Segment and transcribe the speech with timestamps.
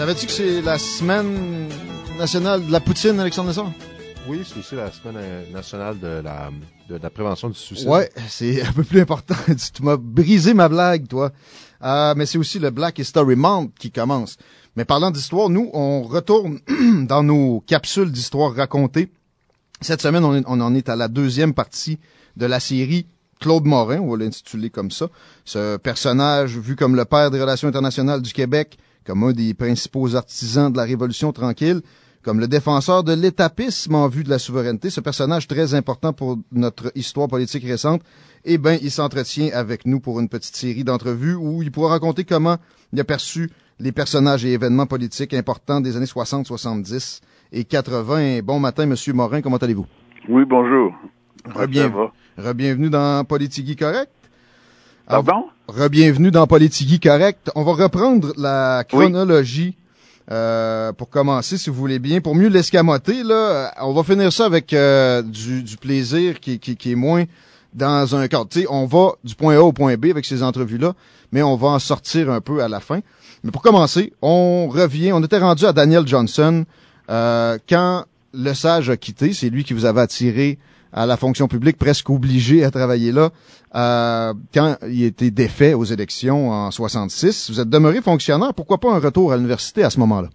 [0.00, 1.68] Savais-tu que c'est la semaine
[2.18, 3.70] nationale de la poutine, Alexandre Lessard?
[4.26, 6.48] Oui, c'est aussi la semaine euh, nationale de la,
[6.88, 7.86] de la prévention du suicide.
[7.86, 9.34] Ouais, c'est un peu plus important.
[9.46, 11.32] tu m'as brisé ma blague, toi.
[11.84, 14.38] Euh, mais c'est aussi le Black History Month qui commence.
[14.74, 16.60] Mais parlant d'histoire, nous, on retourne
[17.06, 19.12] dans nos capsules d'histoire racontées.
[19.82, 21.98] Cette semaine, on, est- on en est à la deuxième partie
[22.38, 23.06] de la série
[23.38, 25.08] Claude Morin, on va l'intituler comme ça.
[25.44, 30.14] Ce personnage vu comme le père des relations internationales du Québec, comme un des principaux
[30.16, 31.80] artisans de la Révolution tranquille,
[32.22, 36.38] comme le défenseur de l'étapisme en vue de la souveraineté, ce personnage très important pour
[36.52, 38.02] notre histoire politique récente,
[38.44, 42.24] eh ben, il s'entretient avec nous pour une petite série d'entrevues où il pourra raconter
[42.24, 42.56] comment
[42.92, 48.40] il a perçu les personnages et événements politiques importants des années 60, 70 et 80.
[48.42, 49.86] Bon matin, Monsieur Morin, comment allez-vous?
[50.28, 50.92] Oui, bonjour.
[51.46, 52.12] Rebien- Ça va?
[52.50, 54.10] Rebienvenue dans Politigui Correct.
[55.10, 55.46] Pardon?
[55.66, 57.50] Rebienvenue dans Politigui Correct.
[57.56, 59.74] On va reprendre la chronologie
[60.30, 62.20] euh, pour commencer, si vous voulez bien.
[62.20, 66.60] Pour mieux l'escamoter, là, euh, on va finir ça avec euh, du, du plaisir qui,
[66.60, 67.24] qui, qui est moins
[67.74, 68.46] dans un cadre.
[68.48, 70.94] Tu sais, on va du point A au point B avec ces entrevues-là,
[71.32, 73.00] mais on va en sortir un peu à la fin.
[73.42, 75.12] Mais pour commencer, on revient.
[75.12, 76.64] On était rendu à Daniel Johnson
[77.10, 79.32] euh, quand le sage a quitté.
[79.32, 80.58] C'est lui qui vous avait attiré
[80.92, 83.30] à la fonction publique, presque obligé à travailler là.
[83.74, 88.52] Euh, quand il était défait aux élections en 66, vous êtes demeuré fonctionnaire.
[88.54, 90.28] Pourquoi pas un retour à l'université à ce moment-là?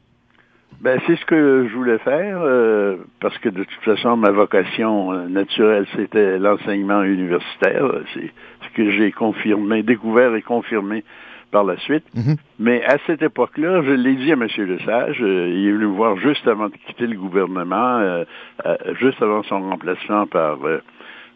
[0.81, 5.13] Ben, c'est ce que je voulais faire, euh, parce que de toute façon, ma vocation
[5.13, 7.89] euh, naturelle, c'était l'enseignement universitaire.
[8.13, 11.03] C'est ce que j'ai confirmé, découvert et confirmé
[11.51, 12.03] par la suite.
[12.15, 12.35] Mhm.
[12.59, 14.47] Mais à cette époque-là, je l'ai dit à M.
[14.57, 18.23] Lesage, euh, il est venu me voir juste avant de quitter le gouvernement, euh,
[18.65, 20.81] euh, juste avant son remplacement par euh,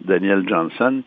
[0.03, 1.01] Daniel Johnson.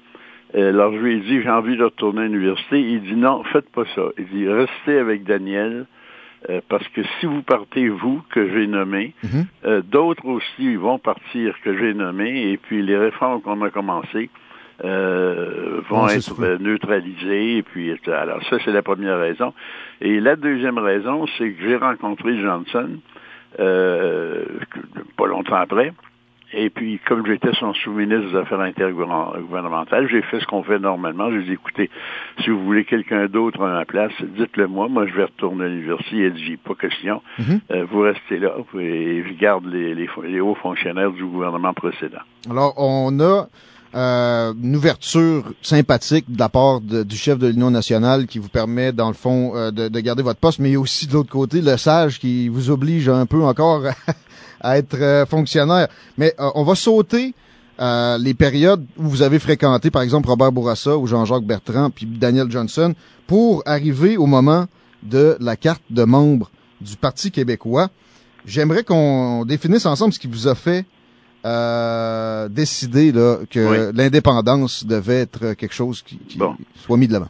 [0.54, 2.78] Alors je lui ai dit, j'ai envie de retourner à l'université.
[2.80, 4.02] Il dit, non, faites pas ça.
[4.18, 5.86] Il dit, restez avec Daniel.
[6.68, 9.46] parce que si vous partez, vous, que j'ai nommé, Mhm.
[9.64, 14.28] euh, d'autres aussi vont partir que j'ai nommé, et puis les réformes qu'on a commencées
[14.84, 17.58] euh, vont être neutralisées.
[17.58, 19.52] Et puis, alors ça, c'est la première raison.
[20.00, 22.88] Et la deuxième raison, c'est que j'ai rencontré Johnson
[23.60, 24.44] euh,
[25.16, 25.92] pas longtemps après.
[26.54, 31.30] Et puis, comme j'étais son sous-ministre des Affaires intergouvernementales, j'ai fait ce qu'on fait normalement.
[31.30, 31.88] J'ai dit, écoutez,
[32.42, 34.88] si vous voulez quelqu'un d'autre à ma place, dites-le moi.
[34.88, 36.26] Moi, je vais retourner à l'université.
[36.26, 37.22] A dit, pas question.
[37.38, 37.60] Mhm.
[37.70, 42.20] Euh, vous restez là et je garde les, les, les hauts fonctionnaires du gouvernement précédent.
[42.50, 43.46] Alors, on a
[43.94, 48.92] euh, une ouverture sympathique de la part du chef de l'Union nationale qui vous permet,
[48.92, 51.12] dans le fond, euh, de, de garder votre poste, mais il y a aussi de
[51.12, 53.82] l'autre côté le sage qui vous oblige un peu encore
[54.62, 55.88] à être euh, fonctionnaire.
[56.16, 57.34] Mais euh, on va sauter
[57.80, 62.06] euh, les périodes où vous avez fréquenté, par exemple, Robert Bourassa ou Jean-Jacques Bertrand, puis
[62.06, 62.94] Daniel Johnson,
[63.26, 64.66] pour arriver au moment
[65.02, 66.50] de la carte de membre
[66.80, 67.88] du Parti québécois.
[68.46, 70.84] J'aimerais qu'on définisse ensemble ce qui vous a fait
[71.44, 73.92] euh, décider là, que Oui.
[73.96, 76.54] l'indépendance devait être quelque chose qui, qui Bon.
[76.76, 77.28] soit mis de l'avant.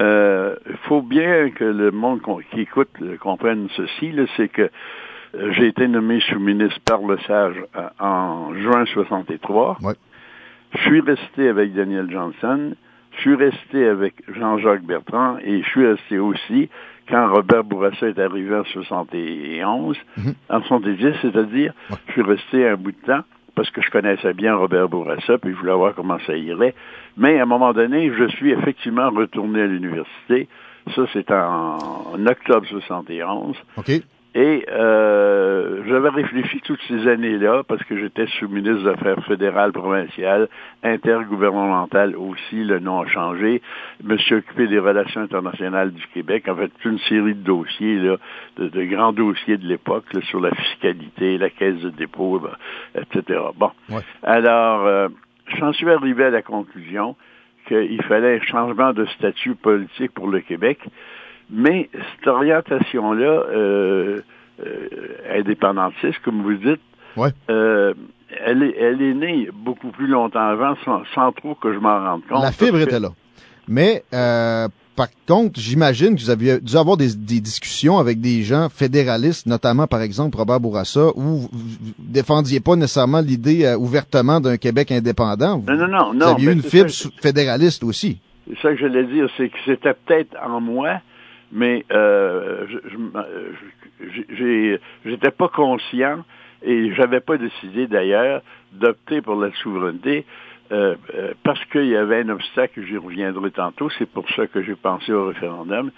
[0.00, 2.20] Euh, Il faut bien que le monde
[2.52, 7.62] qui écoute euh, comprenne ceci, c'est que euh, j'ai été nommé sous-ministre par le SAGE
[7.76, 9.78] euh, en juin 63.
[9.82, 9.94] Ouais.
[10.74, 12.74] Je suis resté avec Daniel Johnson.
[13.16, 16.68] Je suis resté avec Jean-Jacques Bertrand et je suis resté aussi
[17.08, 20.34] quand Robert Bourassa est arrivé en 71, Mhm.
[20.50, 21.96] en 70, c'est-à-dire, Ouais.
[22.08, 23.22] je suis resté un bout de temps
[23.54, 26.74] parce que je connaissais bien Robert Bourassa, puis je voulais voir comment ça irait.
[27.16, 30.48] Mais à un moment donné, je suis effectivement retourné à l'université
[30.94, 33.56] Ça, c'est en, octobre 71.
[33.76, 33.90] OK.
[34.36, 40.48] Et euh, j'avais réfléchi toutes ces années-là, parce que j'étais sous-ministre des Affaires fédérales, provinciales,
[40.82, 43.62] intergouvernementales aussi, le nom a changé.
[44.02, 47.44] Je me suis occupé des relations internationales du Québec, en fait, toute une série de
[47.44, 48.16] dossiers, là,
[48.56, 52.56] de, de grands dossiers de l'époque, sur la fiscalité, la caisse de dépôt, ben,
[53.00, 53.38] etc.
[53.56, 53.70] Bon.
[53.88, 54.02] Ouais.
[54.24, 55.08] Alors, euh,
[55.58, 57.14] j'en suis arrivé à la conclusion
[57.68, 60.80] qu'il fallait un changement de statut politique pour le Québec.
[61.50, 64.20] Mais cette orientation-là, euh,
[64.64, 64.88] euh,
[65.38, 66.80] indépendantiste, comme vous dites,
[67.16, 67.30] Ouais.
[67.50, 67.94] euh,
[68.44, 71.98] elle, est, elle est née beaucoup plus longtemps avant, sans, sans trop que je m'en
[72.00, 72.42] rende compte.
[72.42, 73.10] La fibre était là.
[73.68, 78.42] Mais, euh, par contre, j'imagine que vous aviez dû avoir des, des discussions avec des
[78.42, 81.48] gens fédéralistes, notamment, par exemple, Robert Bourassa, où vous,
[81.98, 85.58] défendiez pas nécessairement l'idée euh, ouvertement d'un Québec indépendant.
[85.58, 88.20] Vous, Non, non, non, vous aviez eu une fibre ça- fédéraliste aussi.
[88.48, 91.00] C'est ça que j'allais dire, c'est que c'était peut-être en moi,
[91.54, 92.66] mais euh,
[93.14, 96.24] euh, j'étais pas conscient
[96.62, 98.42] et j'avais pas décidé d'ailleurs
[98.72, 100.26] d'opter pour la souveraineté
[100.72, 104.62] euh, euh, parce qu'il y avait un obstacle, j'y reviendrai tantôt, c'est pour ça que
[104.62, 105.90] j'ai pensé au référendum.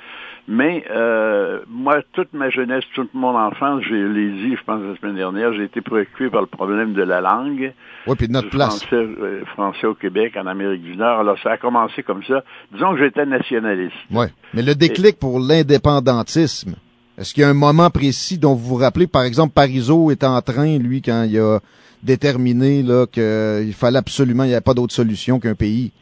[0.48, 4.96] Mais euh, moi, toute ma jeunesse, toute mon enfance, je l'ai dit, je pense la
[4.96, 7.72] semaine dernière, j'ai été préoccupé par le problème de la langue
[8.06, 8.84] Oui, puis de notre place.
[8.84, 11.20] Français, euh, français au Québec, en Amérique du Nord.
[11.20, 12.44] Alors, ça a commencé comme ça.
[12.72, 13.96] Disons que j'étais nationaliste.
[14.12, 14.28] Ouais.
[14.54, 16.76] Mais le déclic pour l'indépendantisme,
[17.18, 19.06] est-ce qu'il y a un moment précis dont vous vous rappelez?
[19.06, 21.60] Par exemple, Parizeau est en train, lui, quand il a
[22.02, 25.92] déterminé là qu'il fallait absolument, il n'y avait pas d'autre solution qu'un pays.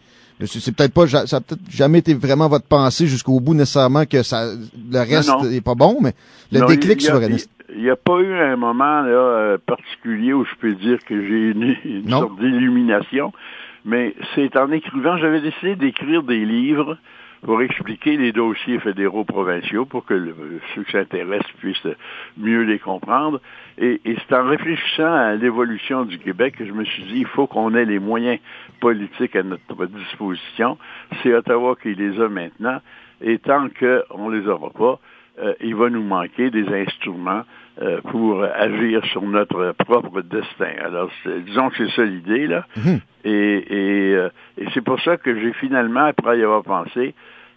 [0.46, 4.22] C'est peut-être pas, ça a peut-être jamais été vraiment votre pensée jusqu'au bout nécessairement que
[4.24, 4.46] ça,
[4.90, 5.44] le reste non.
[5.48, 6.12] est pas bon, mais
[6.50, 7.50] le Non, déclic il y a- souverainiste.
[7.76, 11.14] Il n'y a pas eu un moment là, euh, particulier où je peux dire que
[11.26, 13.32] j'ai une, une sorte d'illumination,
[13.84, 16.98] mais c'est en écrivant, j'avais décidé d'écrire des livres
[17.44, 20.34] pour expliquer les dossiers fédéraux provinciaux pour que le-
[20.74, 21.86] ceux qui s'intéressent puissent
[22.38, 23.40] mieux les comprendre.
[23.78, 27.26] Et, et c'est en réfléchissant à l'évolution du Québec que je me suis dit, il
[27.26, 28.38] faut qu'on ait les moyens
[28.80, 30.78] politiques à notre disposition.
[31.22, 32.80] C'est Ottawa qui les a maintenant.
[33.20, 34.98] Et tant qu'on les aura pas,
[35.42, 37.42] euh, il va nous manquer des instruments
[37.82, 40.72] euh, pour agir sur notre propre destin.
[40.84, 41.10] Alors,
[41.44, 42.64] disons que c'est ça l'idée, là.
[43.24, 47.14] Et, et, euh, et c'est pour ça que j'ai finalement, après y avoir pensé,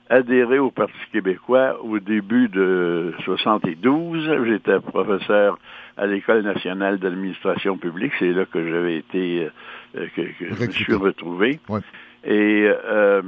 [0.10, 4.46] adhéré au Parti québécois au début de 72.
[4.46, 5.60] J'étais professeur
[5.98, 8.14] à l'École nationale d'administration publique.
[8.20, 9.50] C'est là que j'avais été,
[9.96, 11.60] euh, que, que je me suis retrouvé.
[11.70, 11.82] Ouais.
[12.24, 13.22] Et euh,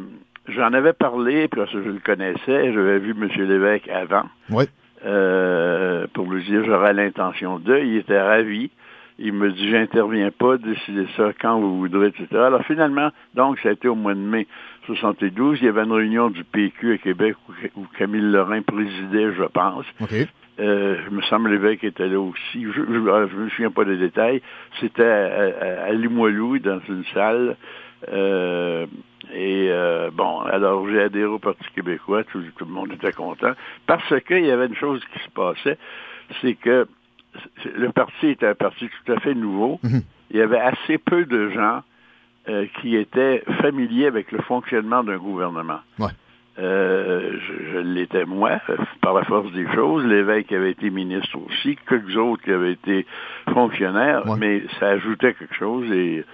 [0.47, 3.29] j'en avais parlé, parce que je le connaissais, j'avais vu M.
[3.47, 4.25] Lévesque avant
[5.05, 7.77] euh, pour lui dire j'aurais l'intention de.
[7.77, 8.71] Il était ravi.
[9.21, 12.27] Il me dit j'interviens pas, décidez ça quand vous voudrez, etc.
[12.31, 14.47] Alors finalement, donc ça a été au mois de mai
[14.85, 17.35] 72, il y avait une réunion du PQ à Québec
[17.75, 19.85] où, Camille Lorrain présidait, je pense.
[20.01, 20.13] OK.
[20.59, 22.63] Euh, je me semble l'évêque était là aussi.
[22.63, 24.41] Je, je me souviens pas des détails.
[24.81, 27.55] C'était à, à, à Limoilou, dans une salle.
[28.11, 28.85] Euh,
[29.33, 33.51] et euh, bon, alors j'ai adhéré au Parti québécois, tout, tout le monde était content,
[33.85, 35.77] parce qu'il y avait une chose qui se passait,
[36.41, 36.87] c'est que
[37.75, 39.79] le parti était un parti tout à fait nouveau.
[39.83, 40.01] Mhm.
[40.31, 41.81] Il y avait assez peu de gens
[42.47, 45.79] euh, qui étaient familiers avec le fonctionnement d'un gouvernement.
[45.97, 46.11] Ouais.
[46.59, 48.59] Euh, je, je l'étais moi,
[49.01, 50.05] par la force des choses.
[50.05, 53.05] L'évêque avait été ministre aussi, quelques autres qui avaient été
[53.53, 54.37] fonctionnaires, Ouais.
[54.39, 56.25] mais ça ajoutait quelque chose et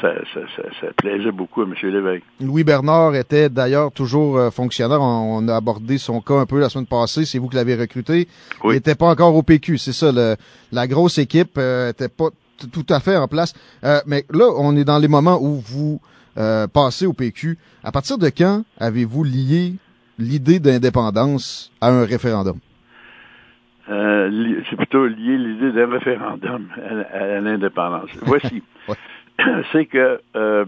[0.00, 1.74] ça, ça, ça, ça plaisait beaucoup à M.
[1.82, 2.22] l'évêque.
[2.40, 5.00] Louis Bernard était d'ailleurs toujours euh, fonctionnaire.
[5.00, 7.24] On, on a abordé son cas un peu la semaine passée.
[7.24, 8.28] C'est vous qui l'avez recruté.
[8.64, 8.74] Oui.
[8.74, 9.78] Il n'était pas encore au PQ.
[9.78, 10.12] C'est ça.
[10.12, 10.36] le-
[10.72, 12.28] la grosse équipe euh, était pas
[12.72, 13.54] tout à fait en place.
[13.84, 16.00] Euh, mais là, on est dans les moments où vous
[16.38, 17.56] euh, passez au PQ.
[17.84, 19.74] À partir de quand avez-vous lié
[20.18, 22.58] l'idée d'indépendance à un référendum?
[23.90, 28.10] Euh, c'est plutôt lié l'idée d'un référendum à, à l'indépendance.
[28.22, 28.62] Voici.
[28.88, 28.94] Ouais.
[29.72, 30.64] C'est que euh,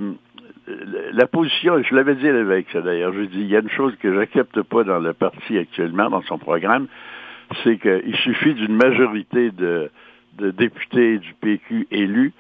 [1.12, 3.71] la position, je l'avais dit à l'évêque, ça d'ailleurs, je dis, il y a une
[3.71, 6.87] chose que j'accepte pas dans le parti actuellement, dans son programme,
[7.65, 9.91] c'est qu'il suffit d'une majorité de,
[10.39, 12.33] de députés du PQ élus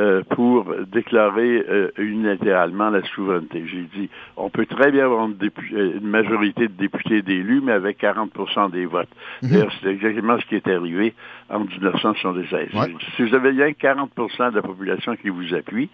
[0.00, 3.64] euh, pour déclarer euh, unilatéralement la souveraineté.
[3.66, 5.36] J'ai dit, on peut très bien avoir une,
[5.74, 9.10] euh, une majorité de députés d'élus, mais avec 40% des votes.
[9.42, 11.12] D'ailleurs, c'est exactement ce qui est arrivé
[11.50, 12.52] en 1976.
[12.52, 12.68] Ouais.
[12.72, 15.90] J'ai dit, Si vous avez bien 40% de la population qui vous appuie,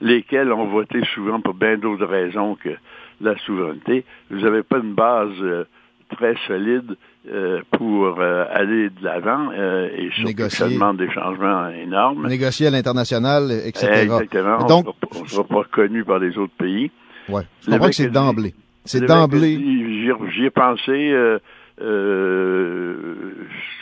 [0.00, 2.76] lesquels ont voté souvent pour bien d'autres raisons que
[3.20, 5.64] la souveraineté, vous n'avez pas une base euh,
[6.16, 6.96] très solide
[7.30, 10.74] euh, pour euh, aller de l'avant euh, et surtout que ça Négocier.
[10.74, 12.26] demande des changements énormes.
[12.26, 14.02] Négocier à l'international, etc.
[14.04, 14.64] Exactement.
[14.66, 16.90] Donc, on ne sera pas reconnu par les autres pays.
[17.28, 17.42] ouais.
[17.66, 18.54] Je comprends que c'est d'emblée.
[18.84, 19.56] C'est d'emblée.
[20.34, 21.10] j'y ai, pensé.
[21.12, 21.38] euh,
[21.80, 22.94] euh,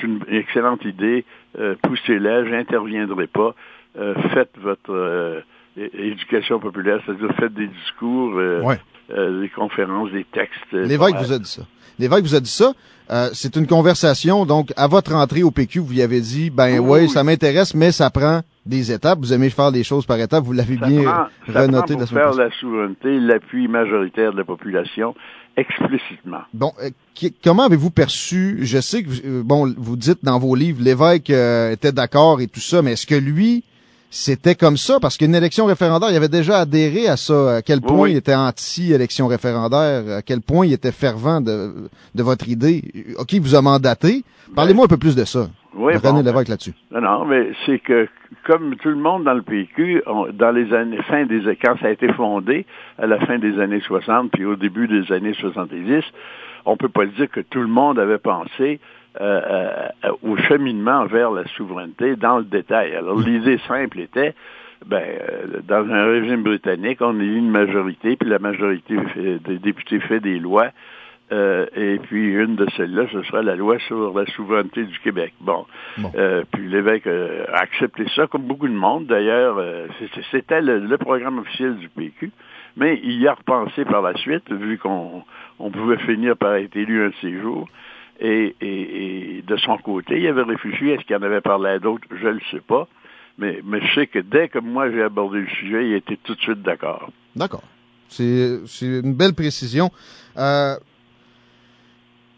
[0.01, 1.25] c'est une excellente idée.
[1.59, 3.55] Euh, Poussez-la, j'interviendrai pas.
[3.99, 5.41] Euh, faites votre euh,
[5.77, 8.79] éducation populaire, c'est-à-dire faites des discours, euh, Ouais.
[9.17, 10.55] Euh, des conférences, des textes.
[10.75, 11.63] euh, L'évêque vous a dit ça.
[11.99, 12.73] L'évêque vous a dit ça.
[13.09, 16.79] Euh, c'est une conversation, donc à votre entrée au PQ, vous lui avez dit, ben
[16.81, 17.09] Oui, ouais, oui.
[17.09, 19.21] ça m'intéresse, mais ça prend des étapes.
[19.21, 20.43] Vous aimez faire les choses par étapes.
[20.43, 23.69] Vous l'avez Ça bien prend, ça renoté prend la pour semaine faire la souveraineté, l'appui
[23.69, 25.15] majoritaire de la population
[25.57, 26.41] explicitement.
[26.53, 30.39] Bon, euh, qui- comment avez-vous perçu, je sais que, vous, euh, bon, vous dites dans
[30.39, 33.65] vos livres, l'évêque euh, était d'accord et tout ça, mais est-ce que lui,
[34.17, 34.99] c'était comme ça?
[35.01, 37.57] Parce qu'une élection référendaire, il avait déjà adhéré à ça.
[37.57, 38.13] À quel point oui.
[38.13, 42.83] il était anti-élection référendaire, à quel point il était fervent de, de votre idée.
[43.19, 44.25] OK, il vous a mandaté.
[44.55, 45.49] Parlez-moi un peu plus de ça.
[45.75, 46.73] Oui, René bon, Lévesque là-dessus.
[46.91, 48.09] Non, non, mais c'est que
[48.47, 51.89] comme tout le monde dans le PQ, on- dans les années fin des quand ça
[51.89, 52.65] a été fondé,
[52.99, 56.03] à la fin des années 60 puis au début des années 70,
[56.65, 58.81] on peut pas dire que tout le monde avait pensé
[59.21, 62.95] euh, euh, au cheminement vers la souveraineté dans le détail.
[62.95, 64.35] Alors l'idée simple était
[64.85, 69.59] ben, euh, dans un régime britannique, on élit une majorité, puis la majorité fait- des
[69.59, 70.69] députés fait des lois.
[71.33, 75.33] Euh, et puis une de celles-là, ce sera la loi sur la souveraineté du Québec.
[75.41, 75.67] Bon,
[75.99, 76.13] Bon.
[76.17, 79.07] Euh, puis l'évêque a accepté ça, comme beaucoup de monde.
[79.07, 79.89] D'ailleurs, euh,
[80.31, 82.31] c'était le, le programme officiel du PQ,
[82.77, 85.25] mais il y a repensé par la suite, vu qu'on
[85.59, 87.67] on pouvait finir par être élu un de ces jours.
[88.21, 90.89] Et, et- et de son côté, il avait réfléchi.
[90.91, 92.89] Est-ce qu'il en avait parlé à d'autres Je ne le sais pas.
[93.39, 96.35] Mais, mais je sais que dès que moi j'ai abordé le sujet, il était tout
[96.35, 97.11] de suite d'accord.
[97.35, 97.63] D'accord.
[98.09, 99.91] C'est une belle précision.
[100.39, 100.77] Euh,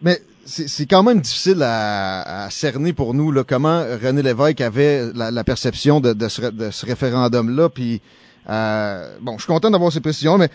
[0.03, 5.13] mais c'est quand même difficile à, à cerner pour nous là, comment René Lévesque avait
[5.15, 7.69] la, la perception de, de ce, ce référendum-là.
[7.69, 8.01] Puis,
[8.49, 10.49] euh, bon, je suis content d'avoir ces précisions, mais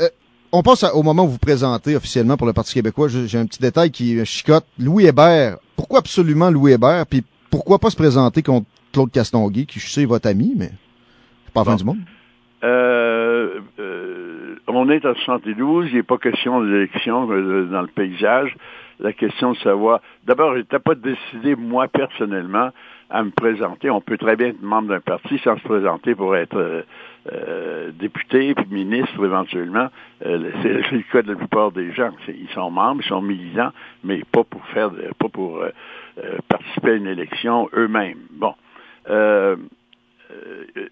[0.00, 0.08] euh,
[0.52, 3.08] on passe à- au moment où vous présentez officiellement pour le Parti québécois.
[3.08, 4.64] J'ai un petit détail qui chicote.
[4.78, 5.58] Louis Hébert.
[5.76, 7.06] Pourquoi absolument Louis Hébert?
[7.06, 10.70] Puis pourquoi pas se présenter contre Claude Castonguay, qui je sais est votre ami, mais
[11.44, 11.98] c'est pas la fin du monde.
[12.64, 18.56] Euh, euh, on est en 72, il n'est pas question d'élection euh, dans le paysage.
[19.00, 20.00] La question de savoir...
[20.26, 22.70] D'abord, je n'étais pas décidé, moi, personnellement,
[23.10, 23.90] à me présenter.
[23.90, 26.82] On peut très bien être membre d'un parti sans se présenter pour être euh,
[27.32, 29.88] euh, député puis ministre éventuellement.
[30.24, 32.10] Euh, c'est le cas de la plupart des gens.
[32.28, 33.72] Ils sont membres, ils sont militants,
[34.04, 35.70] mais pas pour faire, pas pour euh,
[36.48, 38.20] participer à une élection eux-mêmes.
[38.30, 38.54] Bon.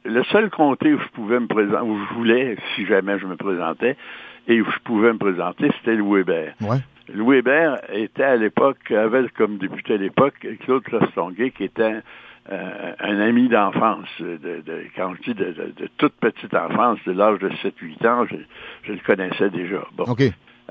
[0.04, 3.36] Le seul comté où je pouvais me présenter, où je voulais, si jamais je me
[3.36, 3.96] présentais,
[4.48, 6.54] et où je pouvais me présenter, c'était Hébert.
[6.60, 6.78] Ouais.
[7.12, 12.00] Louis Hébert était à l'époque, avait comme député à l'époque Claude Clastonguay, qui était
[12.52, 17.38] euh, un ami d'enfance, de, de, quand je dis de, toute petite enfance, de l'âge
[17.40, 18.36] de 7-8 ans, je,
[18.84, 19.84] je le connaissais déjà.
[19.96, 20.04] Bon.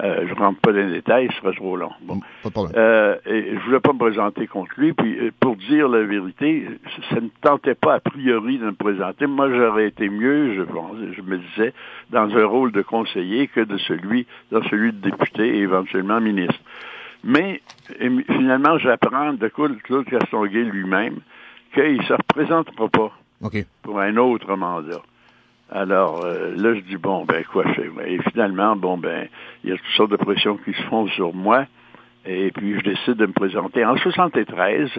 [0.03, 1.91] Euh, je rentre pas dans les détails, ce serait trop long.
[2.01, 2.19] Bon.
[2.43, 2.73] Pas de problème.
[2.77, 4.91] Euh, et je voulais pas me présenter contre lui.
[4.93, 6.67] Puis, euh, pour dire la vérité,
[7.09, 9.25] ça ne tentait pas a priori de me présenter.
[9.25, 11.73] Moi, j'aurais été mieux, je pense, je me disais,
[12.09, 16.59] dans un rôle de conseiller que de celui, dans celui de député et éventuellement ministre.
[17.23, 17.61] Mais
[17.97, 21.19] finalement, j'apprends de Claude Castonguay lui-même
[21.73, 23.11] qu'il ne se représentera pas
[23.41, 23.65] OK.
[23.81, 25.01] pour un autre mandat.
[25.71, 29.27] Alors euh, là, je dis bon ben quoi fais Et finalement, bon ben,
[29.63, 31.65] il y a toutes sortes de pressions qui se font sur moi.
[32.25, 34.89] Et puis je décide de me présenter en 73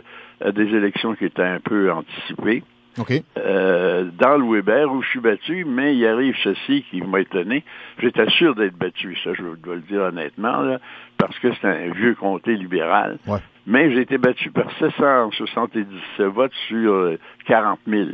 [0.41, 2.63] à des élections qui étaient un peu anticipées.
[2.99, 3.13] OK.
[3.37, 7.65] Euh, dans le Weber où je suis battu, mais il arrive ceci qui m'a étonné.
[7.99, 10.79] J'étais sûr d'être battu, ça je dois le dire honnêtement, là,
[11.19, 13.19] parce que c'est un vieux comté libéral.
[13.27, 13.39] Ouais.
[13.67, 18.09] Mais j'ai été battu par 777 votes sur euh, 40 000.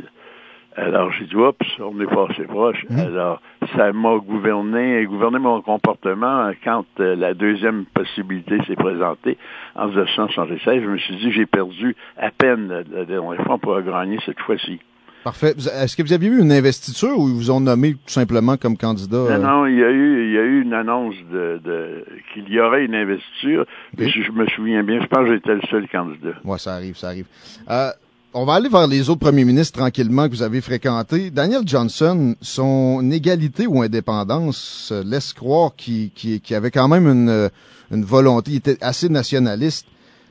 [0.75, 2.85] Alors j'ai dit, oups, on est passé proche.
[2.97, 3.41] Alors
[3.75, 9.37] ça m'a gouverné, gouverné mon comportement quand euh, la deuxième possibilité s'est présentée
[9.75, 10.81] en 1976.
[10.81, 14.79] Je me suis dit, j'ai perdu à peine la, dernière fois pour gagner cette fois-ci.
[15.23, 15.53] Parfait.
[15.57, 18.75] Est-ce que vous aviez eu une investiture ou ils vous ont nommé tout simplement comme
[18.75, 19.15] candidat?
[19.15, 22.05] euh, Non, non, il y a eu, il y a eu une annonce de, de
[22.33, 23.65] qu'il y aurait une investiture.
[23.97, 26.33] Mais je, je me souviens bien, je pense que j'étais le seul candidat.
[26.43, 27.27] Ouais, ça arrive, ça arrive.
[27.69, 27.91] Euh,
[28.33, 31.29] on va aller vers les autres premiers ministres tranquillement que vous avez fréquentés.
[31.29, 37.49] Daniel Johnson, son égalité ou indépendance euh, laisse croire qu'il avait quand même une, euh,
[37.91, 38.51] une volonté.
[38.51, 39.87] Il était assez nationaliste,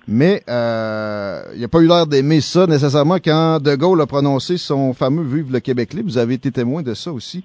[0.09, 4.57] mais euh, il n'a pas eu l'air d'aimer ça nécessairement quand De Gaulle a prononcé
[4.57, 6.09] son fameux Vive le Québec libre.
[6.09, 7.45] Vous avez été témoin de ça aussi.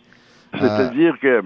[0.54, 1.42] C'est-à-dire que,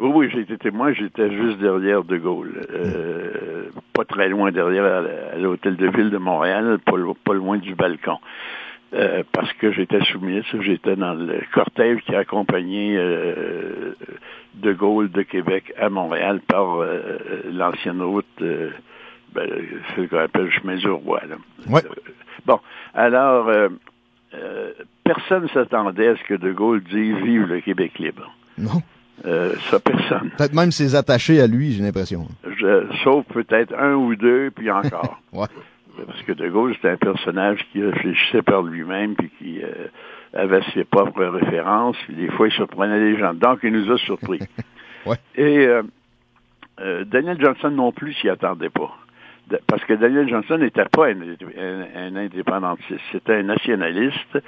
[0.00, 4.84] oui, oui, j'ai été témoin, j'étais juste derrière De Gaulle, euh, pas très loin derrière
[5.34, 8.18] à, l'hôtel de ville de Montréal, pas, lo- pas loin du balcon.
[8.92, 13.92] euh, parce que j'étais soumise, j'étais dans le cortège qui accompagnait euh,
[14.54, 17.18] De Gaulle de Québec à Montréal par euh,
[17.52, 18.70] l'ancienne route, euh,
[19.32, 19.48] ben,
[19.96, 21.20] ce qu'on appelle le chemin du roi.
[21.28, 21.36] Là.
[21.68, 21.82] Ouais.
[22.46, 22.58] Bon,
[22.94, 23.68] alors, euh,
[25.04, 28.82] personne ne s'attendait à ce que De Gaulle dise «Vive le Québec libre Non.
[29.26, 30.30] Euh, Ça, personne.
[30.36, 32.26] Peut-être même ses attachés à lui, j'ai l'impression.
[33.04, 35.20] Sauf peut-être un ou deux, puis encore.
[35.32, 35.46] Ouais.
[36.06, 39.88] Parce que De Gaulle, c'était un personnage qui réfléchissait par lui-même, puis qui euh,
[40.32, 43.34] avait ses propres références, puis des fois, il surprenait les gens.
[43.34, 44.38] Donc, il nous a surpris.
[45.06, 45.16] Ouais.
[45.34, 45.82] Et euh,
[46.80, 48.94] euh, Daniel Johnson non plus s'y attendait pas.
[49.48, 54.38] De- parce que Daniel Johnson n'était pas un, un- un indépendantiste, c'était un nationaliste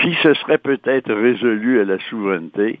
[0.00, 2.78] qui se serait peut-être résolu à la souveraineté,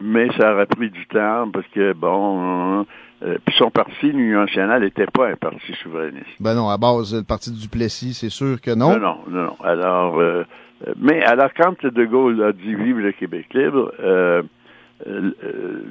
[0.00, 2.86] Mais ça aurait pris du temps parce que, bon,
[3.22, 6.26] euh, puis son parti, l'Union nationale, n'était pas un parti souverainiste.
[6.40, 8.98] Ben non, à base, le parti du Plessis, c'est sûr que non.
[8.98, 9.56] Non, non, non.
[9.64, 10.44] Alors, euh,
[10.86, 14.42] euh, mais alors, quand De Gaulle a dit Vive le Québec libre, euh,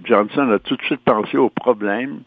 [0.06, 2.20] Johnson a tout de suite pensé au problème,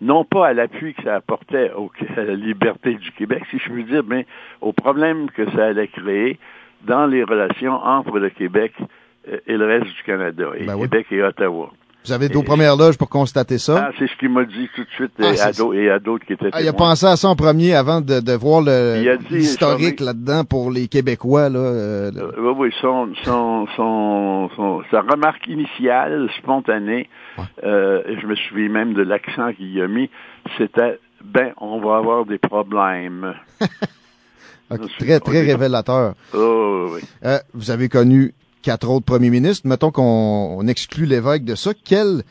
[0.00, 3.70] non pas à l'appui que ça apportait au- à la liberté du Québec, si je
[3.70, 4.26] puis dire, mais
[4.60, 6.38] au problème que ça allait créer
[6.84, 8.84] dans les relations entre le Québec euh,
[9.46, 10.82] et le reste du Canada, et Ben oui.
[10.82, 11.70] Québec et Ottawa.
[12.04, 13.86] Vous avez deux premières loges pour constater ça?
[13.86, 16.32] Ah, c'est ce qu'il m'a dit tout de suite Ah, et, à et d'autres qui
[16.32, 18.60] étaient Ah, il a pensé à ça en premier avant de, de voir
[19.30, 21.48] l'historique là-dedans pour les Québécois.
[21.48, 27.08] Là, euh, Euh, oui, oui, son, son, son, son- sa remarque initiale, spontanée,
[27.62, 30.10] euh, et je me souviens même de l'accent qu'il y a mis,
[30.58, 33.32] c'était, ben, on va avoir des problèmes.
[34.70, 36.14] ok, je suis- très, très révélateur.
[36.34, 37.00] Oh, oui.
[37.24, 39.66] Euh, vous avez connu quatre autres premiers ministres.
[39.66, 41.72] Mettons qu'on on exclut l'évêque de ça.
[41.84, 42.22] Quel,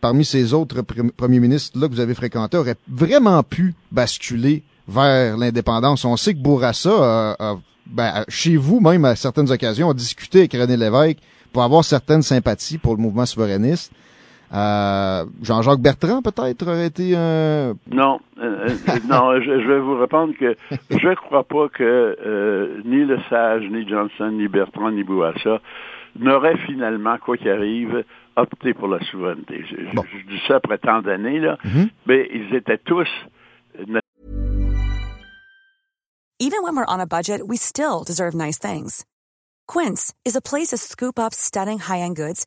[0.00, 5.36] parmi ces autres pr- premiers ministres-là que vous avez fréquentés, aurait vraiment pu basculer vers
[5.36, 6.04] l'indépendance?
[6.04, 7.36] On sait que Bourassa,
[7.86, 11.18] ben, chez vous même, à certaines occasions, a discuté avec René Lévesque
[11.52, 13.90] pour avoir certaines sympathies pour le mouvement souverainiste.
[14.52, 17.74] Euh, Jean-Jacques Bertrand, peut-être, aurait été un...
[17.90, 20.56] Non, euh, euh, non, je, je vais vous répondre que
[20.90, 25.60] je crois pas que euh, ni Le Sage, ni Johnson, ni Bertrand, ni Bourassa
[26.18, 28.04] n'auraient finalement, quoi qu'il arrive,
[28.36, 29.64] opté pour la souveraineté.
[29.70, 30.02] Je, je- Bon.
[30.10, 31.88] je dis ça après tant d'années, là, Mhm.
[32.06, 33.08] mais ils étaient tous
[36.40, 39.04] Even when we're on a budget, we still deserve nice things.
[39.66, 42.46] Quince is a place to scoop up stunning high-end goods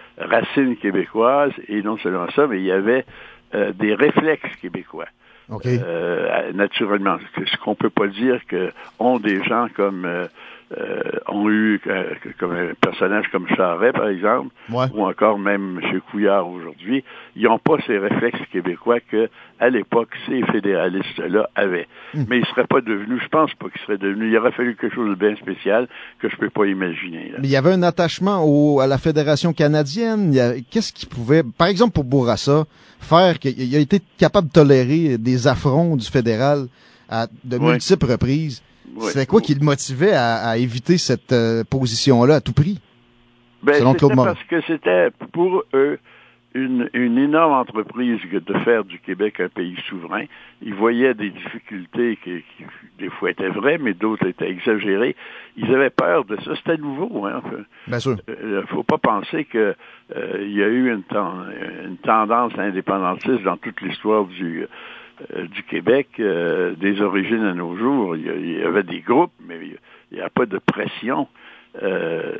[0.17, 3.05] racines québécoises, et non seulement ça, mais il y avait
[3.55, 5.07] euh, des réflexes québécois.
[5.49, 5.65] OK.
[5.65, 10.05] Euh, naturellement, ce ce qu'on peut pas dire que ont des gens comme
[10.77, 14.85] euh, ont eu euh, comme un personnage comme Charret, par exemple, Ouais.
[14.93, 17.03] ou encore même chez Couillard aujourd'hui,
[17.35, 19.29] ils n'ont pas ces réflexes québécois que
[19.59, 21.87] à l'époque ces fédéralistes-là avaient.
[22.13, 22.23] Hmm.
[22.29, 24.31] Mais ils seraient pas devenus, je pense pas qu'ils seraient devenus.
[24.31, 25.87] Il aurait fallu quelque chose de bien spécial
[26.19, 27.29] que je peux pas imaginer.
[27.31, 27.37] là.
[27.41, 30.33] Mais il y avait un attachement au, à la Fédération canadienne.
[30.71, 32.63] Qu'est-ce qui pouvait, par exemple pour Bourassa,
[32.99, 36.67] faire qu'il il a été capable de tolérer des affronts du fédéral
[37.09, 37.71] à de Ouais.
[37.73, 38.61] multiples reprises?
[38.95, 39.07] Ouais.
[39.09, 42.79] C'était quoi qui le motivait à, à éviter cette euh, position-là à tout prix?
[43.63, 45.99] Ben, selon Claude parce que c'était pour eux
[46.53, 50.25] une, une énorme entreprise que de faire du Québec un pays souverain.
[50.61, 52.65] Ils voyaient des difficultés qui, qui,
[52.99, 55.15] des fois étaient vraies, mais d'autres étaient exagérées.
[55.55, 56.55] Ils avaient peur de ça.
[56.55, 57.25] C'était nouveau.
[57.25, 57.41] Hein.
[57.87, 58.17] Bien sûr.
[58.27, 59.75] Euh, faut pas penser que
[60.15, 61.53] euh, y a eu une, ten-
[61.85, 64.67] une tendance indépendantiste dans toute l'histoire du euh,
[65.29, 68.15] du Québec, euh, des origines à nos jours.
[68.15, 69.57] Il y, avait des groupes, mais
[70.11, 71.27] il n'y a pas de pression.
[71.81, 72.35] Euh,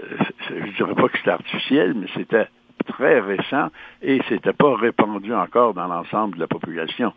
[0.50, 2.48] je dirais pas que c'était artificiel, mais c'était
[2.84, 3.70] très récent
[4.02, 7.14] et c'était pas répandu encore dans l'ensemble de la population.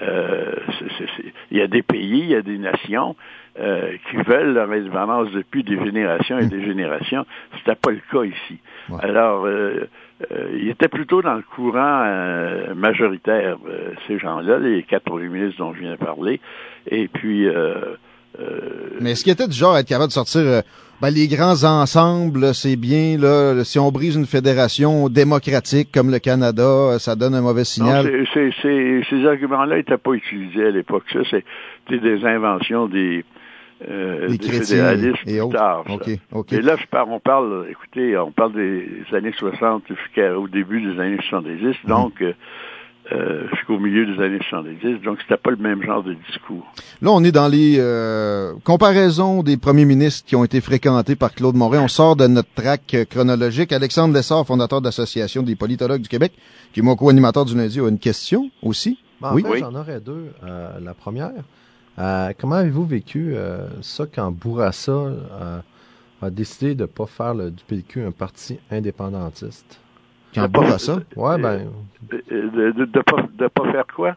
[0.00, 0.54] Euh,
[1.50, 3.16] il y a des pays, il y a des nations
[3.58, 7.26] euh, qui veulent leur indépendance depuis des générations et des générations.
[7.58, 8.58] C'était pas le cas ici.
[9.00, 9.88] Alors, euh,
[10.32, 15.28] euh, il était plutôt dans le courant euh, majoritaire, euh, ces gens-là, les quatre premiers
[15.28, 16.40] ministres dont je viens de parler.
[16.90, 17.46] Et puis...
[19.00, 20.62] Mais est-ce qu'il était du genre à être capable de sortir
[21.00, 26.18] ben, les grands ensembles, c'est bien, là, si on brise une fédération démocratique comme le
[26.18, 28.06] Canada, ça donne un mauvais signal.
[28.06, 31.04] Non, ces arguments-là n'étaient pas utilisés à l'époque.
[31.12, 33.24] Ça, c'était des inventions des,
[33.86, 35.84] euh, des, fédéralistes et plus tard.
[36.50, 41.00] Et là, je parle, on parle, écoutez, on parle des années 60 jusqu'au début des
[41.00, 41.74] années 70, mhm.
[41.86, 42.32] donc euh,
[43.12, 46.66] euh, jusqu'au milieu des années 70, donc c'était pas le même genre de discours.
[47.00, 51.32] Là, on est dans les euh, comparaisons des premiers ministres qui ont été fréquentés par
[51.32, 51.82] Claude Morin.
[51.82, 53.72] On sort de notre track chronologique.
[53.72, 56.32] Alexandre Lessard, fondateur de l'Association des politologues du Québec,
[56.72, 58.98] qui est mon co-animateur du lundi, a une question aussi.
[59.20, 60.32] Ben, oui, j'en aurais deux.
[60.42, 61.30] la première,
[61.98, 65.60] euh, comment avez-vous vécu euh, ça quand Bourassa euh,
[66.22, 69.80] a décidé de ne pas faire du PQ un parti indépendantiste?
[70.34, 71.00] Quand Bourassa?
[71.16, 71.68] Ouais, ben.
[72.02, 74.16] De ne de, pas, de pas faire quoi?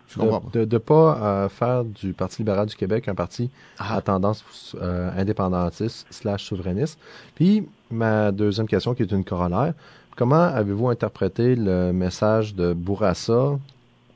[0.54, 3.96] De ne pas faire du Parti libéral du Québec un parti ah.
[3.96, 4.76] à tendance
[5.18, 7.00] indépendantiste slash souverainiste.
[7.34, 9.74] Puis, ma deuxième question qui est une corollaire.
[10.18, 13.58] Comment avez-vous interprété le message de Bourassa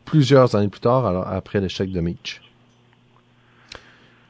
[0.04, 2.45] plusieurs années plus tard, alors, après l'échec de Mitch?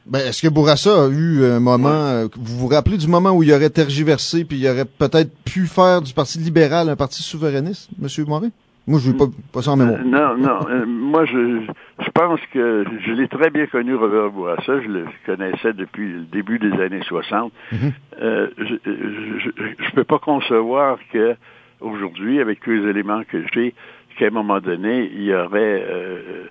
[0.08, 3.42] Ben, est-ce que Bourassa a eu un moment, euh, vous vous rappelez du moment où
[3.42, 7.90] il aurait tergiversé puis il aurait peut-être pu faire du Parti libéral un parti souverainiste,
[8.00, 8.50] Monsieur Morin?
[8.88, 10.00] Moi, je ne veux pas, pas ça en mémoire.
[10.06, 10.60] non, non.
[10.70, 11.62] Euh, moi, je,
[12.06, 14.80] je pense que je l'ai très bien connu, Robert Bourassa.
[14.82, 17.52] Je le connaissais depuis le début des années 60.
[17.74, 17.78] Mm-hmm.
[18.22, 21.36] euh, je ne peux pas concevoir que
[21.82, 23.74] aujourd'hui, avec tous les éléments que j'ai,
[24.18, 26.44] qu'à un moment donné, il aurait euh,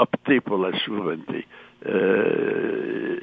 [0.00, 1.46] opté pour la souveraineté.
[1.88, 3.16] Euh,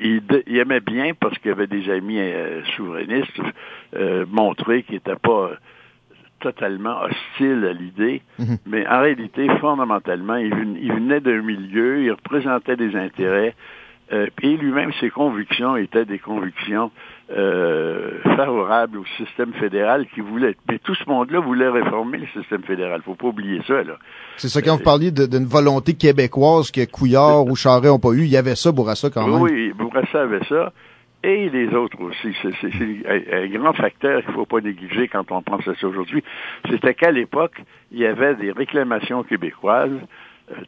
[0.00, 3.40] il, il, aimait bien, parce qu'il avait des amis euh, souverainistes,
[3.94, 5.50] euh, montrer qu'il n'était pas
[6.40, 8.56] totalement hostile à l'idée, mhm.
[8.66, 13.54] mais en réalité, fondamentalement, il, il venait d'un milieu, il représentait des intérêts,
[14.42, 16.90] et lui-même, ses convictions étaient des convictions
[17.30, 20.56] euh, favorable au système fédéral qui voulait.
[20.68, 23.02] Mais tout ce monde-là voulait réformer le système fédéral.
[23.04, 23.98] Faut pas oublier ça, là.
[24.36, 28.22] C'est ça, quand vous parliez d'une volonté québécoise que Couillard ou Charret n'ont pas eu,
[28.22, 29.42] il y avait ça, Bourassa, quand même.
[29.42, 30.72] Oui, Bourassa avait ça.
[31.22, 32.34] Et les autres aussi.
[32.42, 36.24] C'est un grand facteur qu'il ne faut pas négliger quand on pense à ça aujourd'hui.
[36.68, 37.60] C'était qu'à l'époque,
[37.92, 40.06] il y avait des réclamations québécoises euh,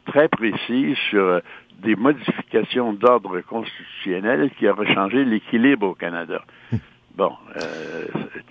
[0.05, 1.39] très précises sur euh,
[1.83, 6.41] des modifications d'ordre constitutionnel qui auraient changé l'équilibre au Canada.
[7.15, 8.05] Bon, euh,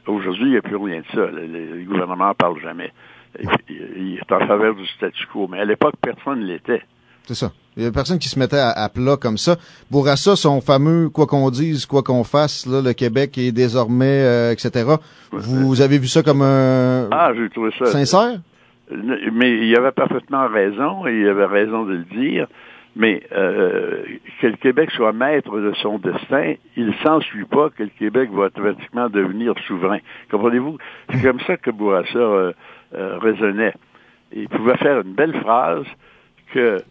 [0.06, 1.26] aujourd'hui, il n'y a plus rien de ça.
[1.32, 2.92] Le, gouvernement ne parle jamais.
[3.68, 5.48] Il, est en faveur du statu quo.
[5.50, 6.82] Mais à l'époque, personne ne l'était.
[7.24, 7.50] C'est ça.
[7.76, 9.56] Il y a personne qui se mettait à, plat comme ça.
[9.90, 14.52] Bourassa, son fameux quoi qu'on dise, quoi qu'on fasse, là, le Québec est désormais, euh,
[14.52, 14.94] etc.
[15.32, 17.08] Vous, avez vu ça comme un...
[17.10, 17.86] Ah, j'ai trouvé ça...
[17.86, 18.38] Sincère?
[19.32, 22.46] Mais il avait parfaitement raison, et il avait raison de le dire.
[22.94, 24.02] Mais euh,
[24.40, 28.30] que le Québec soit maître de son destin, il ne s'ensuit pas que le Québec
[28.32, 29.98] va automatiquement devenir souverain.
[30.30, 30.76] Comprenez-vous?
[31.10, 32.52] C'est comme ça que Bourassa euh,
[32.94, 33.72] euh, raisonnait.
[34.34, 35.86] Il pouvait faire une belle phrase
[36.52, 36.82] que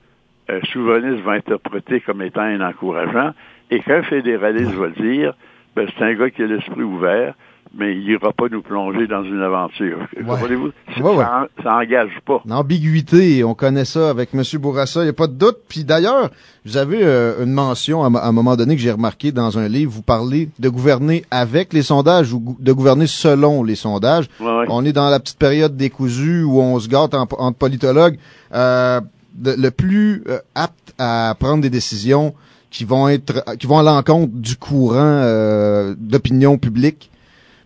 [0.50, 3.34] un souverainiste va interpréter comme étant un encourageant
[3.70, 5.34] et qu'un fédéraliste va dire,
[5.76, 7.36] ben, c'est un gars qui a l'esprit ouvert,
[7.74, 10.00] mais il n'ira pas nous plonger dans une aventure.
[10.28, 10.72] Comprenez-vous?
[10.98, 12.42] Ça, n'engage pas.
[12.46, 14.44] L'ambiguïté, on connaît ça avec M.
[14.60, 15.60] Bourassa, il n'y a pas de doute.
[15.70, 16.30] Puis d'ailleurs,
[16.66, 19.92] vous avez euh, une mention à, un moment donné que j'ai remarqué dans un livre,
[19.92, 24.26] vous parlez de gouverner avec les sondages ou de gouverner selon les sondages.
[24.42, 28.18] On est dans la petite période décousue où on se gâte en, entre politologues.
[28.54, 29.00] Euh,
[29.44, 32.34] le plus euh, apte à prendre des décisions
[32.70, 35.26] qui vont être qui vont à l'encontre du courant
[35.98, 37.12] d'opinion publique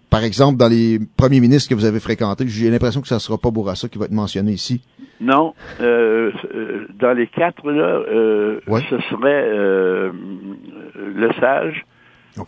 [0.10, 3.20] par exemple, dans les premiers ministres que vous avez fréquentés, j'ai l'impression que ça ne
[3.20, 4.82] sera pas Bourassa qui va être mentionné ici.
[5.22, 5.54] Non.
[5.82, 11.86] Euh, euh, dans les quatre, là, euh, ce serait Le Sage.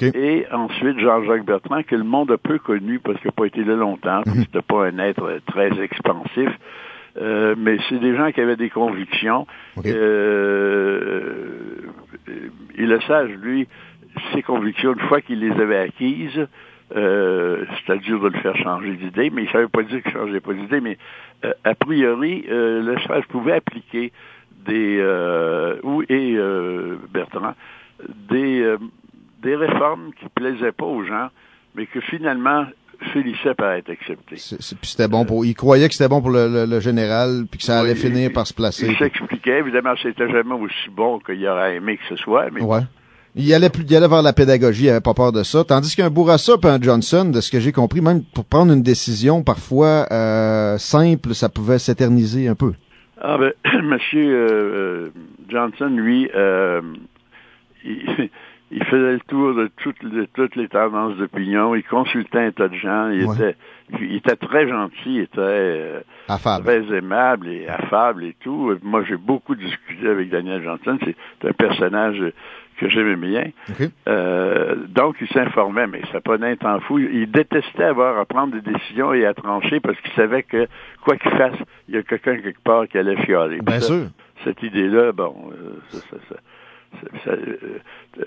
[0.02, 3.64] Et ensuite, Jean-Jacques Bertrand, que le monde a peu connu parce qu'il n'a pas été
[3.64, 4.44] là longtemps, parce mhm.
[4.44, 6.50] que c'était pas un être très expansif.
[7.16, 9.48] mais c'est des gens qui avaient des convictions.
[9.86, 9.94] et
[12.78, 13.68] Le Sage, lui,
[14.34, 16.48] ses convictions, une fois qu'il les avait acquises,
[16.96, 17.66] euh,
[18.04, 20.40] dur de le faire changer d'idée, mais il ne savait pas dire qu'il ne changeait
[20.40, 20.98] pas d'idée, mais
[21.46, 24.12] euh, a priori, euh, le chef pouvait appliquer
[24.66, 27.54] des euh, ou et euh, Bertrand
[28.30, 28.76] des
[29.42, 31.30] des réformes qui plaisaient pas aux gens,
[31.76, 32.66] mais que finalement
[33.14, 34.38] finissait par être accepté.
[34.38, 35.46] C'était bon pour.
[35.46, 38.00] Il croyait que c'était bon pour le, le- le général, puis que ça allait Oui,
[38.00, 38.88] finir par se placer.
[38.88, 42.80] Il s'expliquait, évidemment, c'était jamais aussi bon qu'il aurait aimé que ce soit, mais Ouais.
[43.40, 45.64] Il allait plus, il allait vers la pédagogie, il avait pas peur de ça.
[45.64, 48.82] Tandis qu'un Bourassa et un Johnson, de ce que j'ai compris, même pour prendre une
[48.82, 52.74] décision parfois euh, simple, ça pouvait s'éterniser un peu.
[53.22, 55.10] Ah ben, Monsieur euh, euh,
[55.50, 56.82] Johnson, lui, euh,
[58.72, 61.74] il faisait le tour de toutes les, toutes les tendances d'opinion.
[61.76, 63.10] Il consultait un tas de gens.
[63.10, 63.36] Il Ouais.
[63.36, 63.56] était,
[64.02, 66.66] il était très gentil, il était euh, Affable.
[66.66, 68.74] très aimable et affable et tout.
[68.84, 70.98] Moi, j'ai beaucoup discuté avec Daniel Johnson.
[71.04, 72.22] C'est un personnage
[72.78, 73.50] que j'aimais bien.
[73.70, 73.88] OK.
[74.08, 77.00] Euh, donc, il s'informait, mais ça prenait un temps fou.
[77.00, 80.68] Il détestait avoir à prendre des décisions et à trancher parce qu'il savait que,
[81.04, 83.60] quoi qu'il fasse, il y a quelqu'un quelque part qui allait fialer.
[83.62, 84.06] Bien Ça, sûr.
[84.44, 86.36] Cette idée-là, bon, euh, ça, ça, ça-
[87.28, 87.36] euh,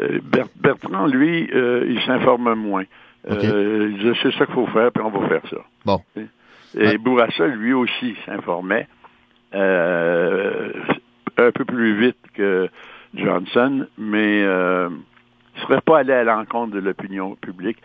[0.01, 2.85] euh, Ber- Bertrand, lui, euh, il s'informe moins.
[3.29, 5.59] Euh, il disait, c'est ça qu'il faut faire, puis on va faire ça.
[5.85, 6.01] Bon.
[6.17, 6.99] Et.
[6.99, 8.87] Bourassa, lui aussi, s'informait
[9.55, 10.73] euh,
[11.37, 12.69] un peu plus vite que
[13.15, 14.89] Johnson, mais euh,
[15.57, 17.79] il ne serait pas allé à l'encontre de l'opinion publique.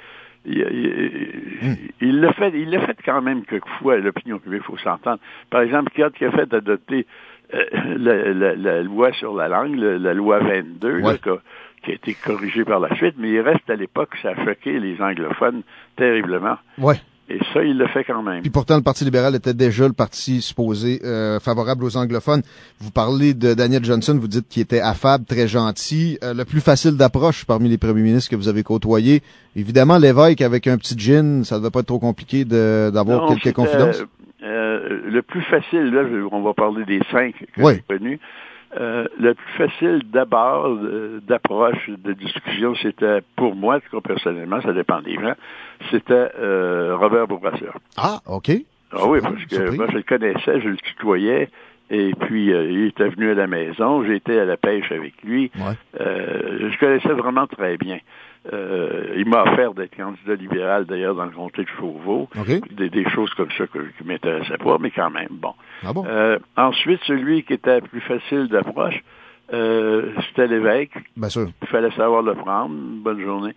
[0.46, 4.78] Il il- il l'a fait, il l'a fait quand même quelquefois, l'opinion publique, il faut
[4.78, 5.20] s'entendre.
[5.50, 7.08] Par exemple, il a fait adopter
[7.54, 11.18] euh, la, la- la loi sur la langue, la loi 22, là, Ouais.
[11.18, 11.42] qu'a-
[11.84, 14.80] qui a été corrigée par la suite, mais il reste à l'époque, ça a choqué
[14.80, 15.62] les anglophones
[15.98, 16.56] terriblement.
[16.80, 16.96] Ouais.
[17.28, 18.42] Et ça, il le fait quand même.
[18.42, 22.44] Puis pourtant, le Parti libéral était déjà le parti supposé euh, favorable aux anglophones.
[22.80, 26.62] Vous parlez de Daniel Johnson, vous dites qu'il était affable, très gentil, euh, le plus
[26.62, 29.24] facile d'approche parmi les premiers ministres que vous avez côtoyés.
[29.56, 34.04] Évidemment, l'évêque avec un petit gin, ça devait pas être trop compliqué d'avoir quelques confidences.
[34.46, 37.74] Euh, le plus facile, là, on va parler des cinq que Oui.
[37.76, 38.20] j'ai connus.
[38.78, 44.08] Euh, le plus facile d'abord euh, d'approche, de discussion, c'était pour moi, en tout cas
[44.08, 45.34] personnellement, ça dépend des gens,
[45.92, 46.28] c'était
[46.94, 47.74] Robert Bourassa.
[47.98, 48.52] Ah, OK.
[48.92, 51.50] Ah oui, parce que moi, je le connaissais, je le tutoyais,
[51.90, 55.52] et puis euh, il était venu à la maison, j'étais à la pêche avec lui.
[55.56, 55.74] Ouais.
[56.02, 58.00] Euh, je connaissais vraiment très bien.
[58.54, 62.30] Euh, il m'a offert d'être candidat libéral, d'ailleurs, dans le comté de Chauveau.
[62.38, 62.74] OK.
[62.76, 65.54] Des, des choses comme ça que, qui m'intéressaient pas, mais quand même, bon.
[65.84, 66.06] Ah bon?
[66.08, 69.04] Euh, ensuite, celui qui était plus facile d'approche,
[69.54, 70.92] euh, c'était l'évêque.
[71.18, 71.48] Bien sûr.
[71.62, 72.74] Il fallait savoir le prendre.
[72.76, 73.54] Bonne journée.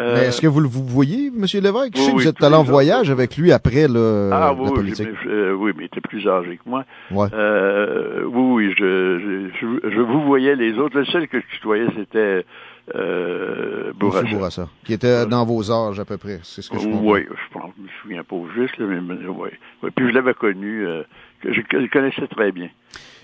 [0.00, 1.40] Euh, Mais est-ce que vous le vous voyez, M.
[1.40, 1.56] Lévesque?
[1.56, 4.38] Je oui, sais que oui, vous êtes allé en voyage avec lui après le, ah
[4.40, 5.08] la oui, oui, politique.
[5.24, 6.84] mais, euh, oui, mais il était plus âgé que moi.
[7.10, 7.26] Ouais.
[7.32, 10.96] Euh, oui, oui, je, je, je, je vous voyais les autres.
[10.98, 12.44] Le seul que je tutoyais, c'était
[12.94, 14.22] euh, Bourassa.
[14.22, 16.40] Monsieur Bourassa, qui était dans vos âges à peu près.
[16.42, 17.12] C'est ce que je comprends.
[17.12, 19.50] Oui, je pense, je me souviens pas juste, là, mais, mais oui.
[19.82, 21.02] Oui, Puis je l'avais connu, euh,
[21.44, 22.68] je, je connaissais très bien.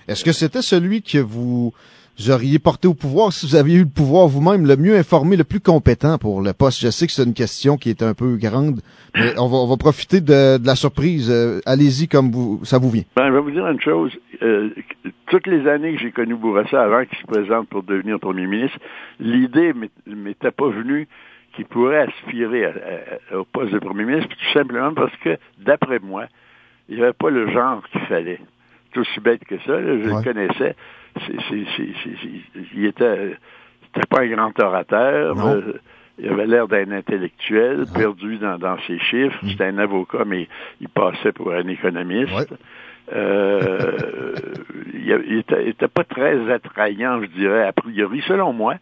[0.09, 1.73] Est-ce que c'était celui que vous
[2.31, 5.45] auriez porté au pouvoir si vous aviez eu le pouvoir vous-même, le mieux informé, le
[5.45, 6.81] plus compétent pour le poste?
[6.81, 8.81] Je sais que c'est une question qui est un peu grande,
[9.15, 11.29] mais on va, on va profiter de, de la surprise.
[11.31, 13.03] Euh, Allez-y comme vous, ça vous vient.
[13.17, 14.13] Ben, je vais vous dire une chose.
[14.43, 14.71] Euh,
[15.27, 18.79] toutes les années que j'ai connu Bourassa avant qu'il se présente pour devenir premier ministre,
[19.19, 19.73] l'idée
[20.07, 21.09] m'était pas venue
[21.57, 22.73] qu'il pourrait aspirer à-
[23.33, 26.27] à- au poste de premier ministre, tout simplement parce que, d'après moi,
[26.89, 28.41] il n'y avait pas le genre qu'il fallait.
[28.93, 30.17] C'est aussi bête que ça, là, je Ouais.
[30.19, 30.77] le connaissais.
[31.17, 33.37] C'est- c'est- c'est- c'est- c'est- il était,
[33.87, 35.37] c'était pas un grand orateur.
[35.47, 35.75] Euh,
[36.19, 39.39] il avait l'air d'un intellectuel, perdu dans, dans ses chiffres.
[39.43, 39.49] Mm.
[39.51, 40.49] C'était un avocat, mais
[40.81, 42.33] il passait pour un économiste.
[42.35, 42.57] Ouais.
[43.13, 44.35] Euh,
[44.95, 48.77] il était, il était pas très attrayant, je dirais, a priori, selon moi,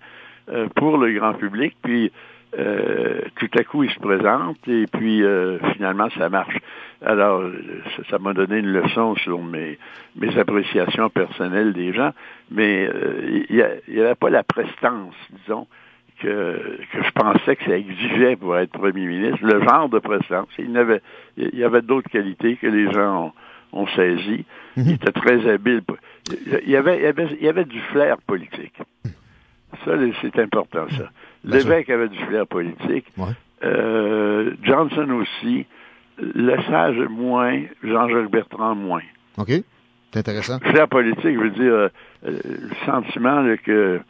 [0.50, 1.76] euh, pour le grand public.
[1.82, 2.12] Puis
[2.58, 6.56] euh, tout à coup, il se présente et puis euh, finalement, ça marche.
[7.04, 7.52] Alors, euh,
[8.10, 9.78] ça- m'a donné une leçon sur mes,
[10.16, 12.12] mes appréciations personnelles des gens,
[12.50, 15.66] mais euh, il n'y avait pas la prestance, disons,
[16.20, 20.46] que, que je pensais que ça exigeait pour être premier ministre, le genre de prestance.
[20.58, 21.00] Il y avait,
[21.36, 23.32] il y avait d'autres qualités que les gens
[23.72, 24.44] ont, ont saisies.
[24.76, 25.82] Il était très habile.
[26.64, 28.74] Il y avait, il y avait, il y avait du flair politique.
[29.84, 30.96] Ça, c'est important, ça.
[31.44, 31.68] Bien sûr.
[31.70, 33.06] L'évêque avait du flair politique.
[33.16, 33.32] Ouais.
[33.64, 35.66] Euh, Johnson aussi.
[36.18, 37.60] Le sage moins.
[37.82, 39.02] Jean-Jacques Bertrand moins.
[39.38, 39.50] OK?
[40.12, 40.58] C'est intéressant.
[40.60, 41.88] Flair politique veut dire euh,
[42.26, 44.00] euh, le sentiment là, que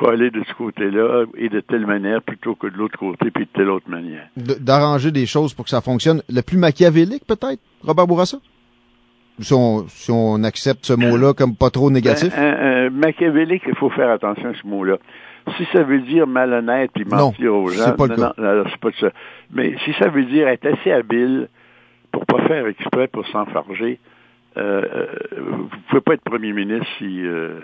[0.00, 3.44] faut aller de ce côté-là et de telle manière plutôt que de l'autre côté puis
[3.44, 4.26] de telle autre manière.
[4.36, 6.22] De- D'arranger des choses pour que ça fonctionne.
[6.28, 8.38] Le plus machiavélique, peut-être, Robert Bourassa?
[9.40, 12.32] Si on, si on accepte ce mot-là comme pas trop négatif?
[12.36, 14.96] Un, un- un machiavélique, il faut faire attention à ce mot-là.
[15.56, 18.64] Si ça veut dire malhonnête puis Non, mentir aux gens, pas le non, non, non,
[18.70, 19.10] c'est pas ça.
[19.52, 21.48] Mais si ça veut dire être assez habile
[22.12, 23.98] pour pas faire exprès pour s'enfarger,
[24.56, 25.06] euh, euh,
[25.40, 27.60] vous pouvez pas être premier ministre si euh,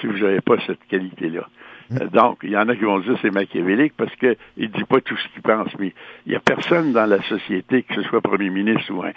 [0.00, 1.48] si vous n'avez pas cette qualité-là.
[1.92, 4.84] Euh, donc, il y en a qui vont dire c'est machiavélique parce qu'il ne dit
[4.84, 5.68] pas tout ce qu'il pense.
[5.78, 5.92] Mais
[6.26, 9.12] il n'y a personne dans la société, que ce soit premier ministre ou un,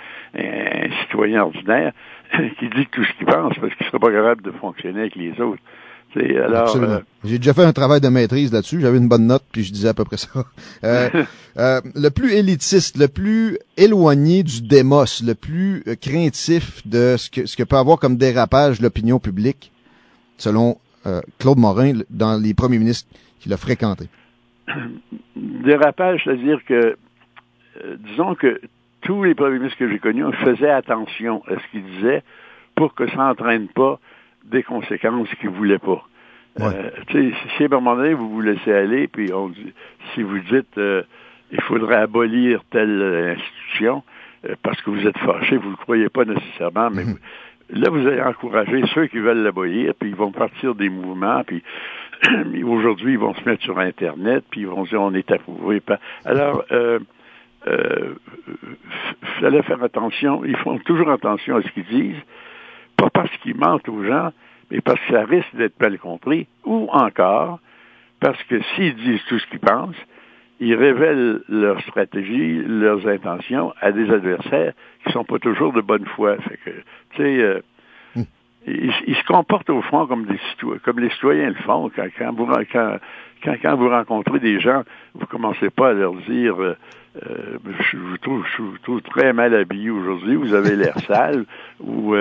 [1.02, 1.94] citoyen ordinaire,
[2.60, 5.16] qui dit tout ce qu'il pense parce qu'il ne sera pas capable de fonctionner avec
[5.16, 5.62] les autres.
[6.16, 8.82] Alors, euh, J'ai déjà fait un travail de maîtrise là-dessus.
[8.82, 10.30] J'avais une bonne note, puis je disais à peu près ça.
[10.84, 11.10] Euh,
[11.58, 17.46] euh, le plus élitiste, le plus éloigné du démos, le plus craintif de ce que,
[17.46, 19.72] ce que peut avoir comme dérapage l'opinion publique,
[20.38, 20.78] selon
[21.40, 24.10] Claude Morin, dans les premiers ministres qu'il a fréquentés.
[25.36, 26.98] Dérapage, c'est-à-dire que,
[28.00, 28.60] disons que
[29.02, 32.24] tous les premiers ministres que j'ai connus faisaient attention à ce qu'ils disaient
[32.76, 34.00] pour que ça n'entraîne pas
[34.46, 36.04] des conséquences qu'ils ne voulaient pas.
[36.60, 39.74] Euh, si à un moment donné, vous vous laissez aller, puis on dit,
[40.14, 41.04] si vous dites euh,
[41.52, 44.04] il faudrait abolir telle institution,
[44.46, 47.18] euh, parce que vous êtes fâché, vous ne le croyez pas nécessairement, mais mhm.
[47.70, 51.64] Là, vous allez encourager ceux qui veulent l'abolir, puis ils vont partir des mouvements, puis
[52.64, 55.82] aujourd'hui, ils vont se mettre sur Internet, puis ils vont dire on est approuvé.
[56.26, 57.00] Alors, euh,
[57.68, 58.16] euh,
[59.40, 62.24] fallait faire attention, ils font toujours attention à ce qu'ils disent,
[62.96, 64.32] pas parce qu'ils mentent aux gens,
[64.72, 67.60] mais parce que ça risque d'être mal compris, ou encore
[68.20, 69.96] parce que s'ils disent tout ce qu'ils pensent,
[70.60, 74.74] ils révèlent leur stratégie, leurs intentions à des adversaires
[75.06, 76.38] qui sont pas toujours de bonne foi.
[76.38, 76.70] Fait que,
[77.12, 77.60] tu sais, euh,
[78.16, 78.24] hmm.
[78.66, 81.92] ils, se comportent au fond comme des citoyens, comme les citoyens le font.
[81.96, 82.98] Quand, quand, vous, quand,
[83.44, 86.76] quand, vous rencontrez des gens, vous commencez pas à leur dire euh,
[87.26, 87.58] euh,
[87.92, 91.46] je, vous trouve, je vous trouve très mal habillé aujourd'hui, vous avez l'air sale,
[91.80, 92.16] ou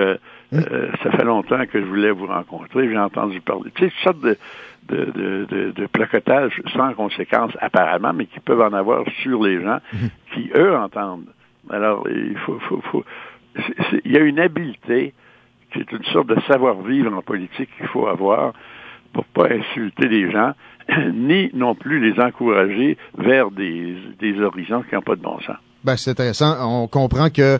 [0.53, 3.71] euh, ça fait longtemps que je voulais vous rencontrer, j'ai entendu parler.
[3.75, 4.37] Tu sais, toutes sortes de,
[4.87, 9.79] de, de, de, placotage sans conséquences apparemment, mais qui peuvent en avoir sur les gens
[10.33, 11.27] qui, eux, entendent.
[11.69, 13.03] Alors, il faut, faut, faut
[14.05, 15.13] il y a une habileté
[15.73, 18.53] qui est une sorte de savoir-vivre en politique qu'il faut avoir
[19.13, 20.53] pour pas insulter les gens
[21.13, 25.57] ni non plus les encourager vers des, des horizons qui n'ont pas de bon sens.
[25.83, 26.55] Ben, c'est intéressant.
[26.61, 27.59] On comprend que,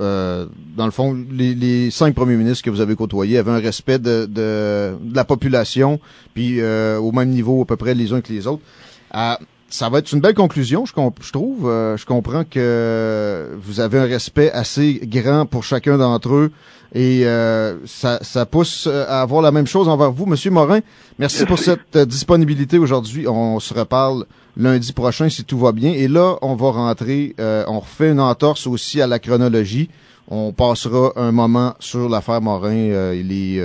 [0.00, 3.58] euh, dans le fond, les, les, cinq premiers ministres que vous avez côtoyés avaient un
[3.58, 6.00] respect de, de, la population,
[6.34, 8.62] puis euh, au même niveau à peu près les uns que les autres.
[9.10, 11.68] Ah, ça va être une belle conclusion, je, je trouve.
[11.68, 16.52] Euh, je comprends que vous avez un respect assez grand pour chacun d'entre eux
[16.94, 20.80] et euh, ça, ça, pousse à avoir la même chose envers vous, Monsieur Morin.
[21.18, 23.28] Merci, pour cette euh, disponibilité aujourd'hui.
[23.28, 24.24] On se reparle
[24.58, 25.92] lundi prochain si tout va bien.
[25.92, 29.88] Et là, on va rentrer, on refait une entorse aussi à la chronologie.
[30.30, 33.62] On passera un moment sur l'affaire Morin et les,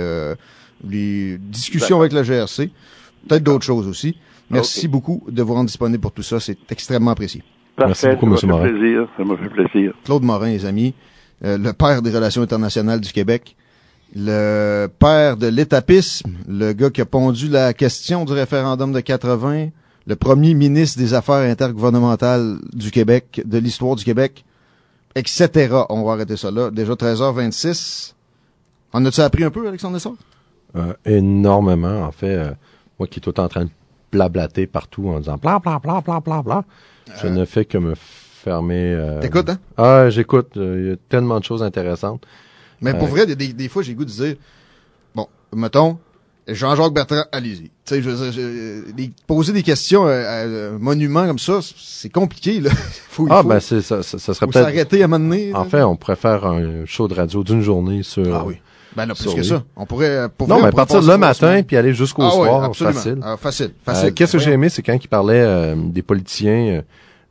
[0.88, 2.70] les discussions avec le GRC.
[3.28, 4.16] Peut-être d'autres choses aussi.
[4.50, 6.40] Merci beaucoup de vous rendre disponible pour tout ça.
[6.40, 7.42] C'est extrêmement apprécié.
[7.78, 8.36] Merci beaucoup, M.
[8.44, 8.68] Morin.
[8.68, 9.08] Plaisir.
[9.16, 9.92] Ça m'a fait plaisir.
[10.04, 10.94] Claude Morin, les amis,
[11.44, 13.56] euh, le père des relations internationales du Québec,
[14.14, 19.68] le père de l'étapisme, le gars qui a pondu la question du référendum de 80,
[20.06, 24.44] le premier ministre des Affaires intergouvernementales du Québec, de l'histoire du Québec,
[25.14, 25.74] etc.
[25.88, 26.70] On va arrêter ça là.
[26.70, 28.14] Déjà 13h26.
[28.92, 30.14] En as-tu appris un peu, Alexandre Dessart?
[30.76, 32.34] Euh, énormément, en fait.
[32.34, 32.50] Euh,
[32.98, 33.70] moi qui est tout en train de
[34.12, 36.64] blablater partout en disant bla bla bla bla bla bla.
[37.20, 38.94] Je ne fais que me fermer.
[38.94, 39.20] Euh...
[39.20, 39.58] T'écoutes, hein?
[39.76, 40.52] Ah, j'écoute.
[40.56, 42.24] Il y a tellement de choses intéressantes.
[42.80, 44.36] Mais pour euh, vrai, des, des fois, j'ai goût de dire,
[45.14, 45.98] bon, mettons,
[46.46, 47.70] Jean-Jacques Bertrand, allez-y.
[47.84, 52.70] Tu sais, dire, poser des questions à, un monument comme ça, c'est compliqué, là.
[53.08, 54.64] faut, ah, ben, c'est, ça, ça, serait peut-être...
[54.64, 55.54] s'arrêter à un moment donné.
[55.54, 58.34] En fait, on pourrait faire un show de radio d'une journée sur...
[58.34, 58.56] Ah oui.
[58.96, 59.62] Ben là, plus que ça.
[59.76, 60.28] On pourrait.
[60.36, 63.18] Pour non, mais partir le matin puis aller jusqu'au ah soir, facile.
[63.22, 63.66] Ah, facile.
[63.66, 64.14] Euh, facile.
[64.14, 66.82] Qu'est-ce que j'ai aimé, c'est quand il parlait euh, des politiciens.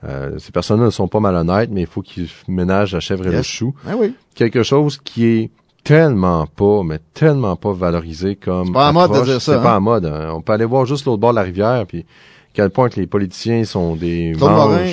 [0.04, 3.32] Euh, ces personnes-là ne sont pas malhonnêtes, mais il faut qu'ils ménagent la chèvre et
[3.32, 3.74] le chou.
[3.88, 4.14] Ah oui.
[4.36, 5.52] Quelque chose qui est
[5.84, 8.68] tellement pas, mais tellement pas valorisé comme.
[8.68, 9.56] C'est pas à mode de dire ça.
[9.56, 9.80] C'est pas à hein.
[9.80, 10.06] mode.
[10.06, 10.32] Hein.
[10.34, 12.06] On peut aller voir juste l'autre bord de la rivière, puis
[12.54, 14.86] quel point que les politiciens sont des Claude Morin,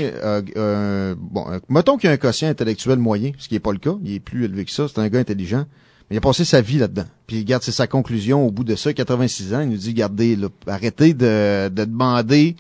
[0.57, 3.79] euh, bon, mettons qu'il y a un quotient intellectuel moyen, ce qui n'est pas le
[3.79, 5.67] cas, il est plus élevé que ça, c'est un gars intelligent
[6.11, 7.05] il a passé sa vie là-dedans.
[7.27, 9.61] Puis regarde, c'est sa conclusion au bout de ça, 86 ans.
[9.61, 12.57] Il nous dit, gardez, arrêtez de, de demander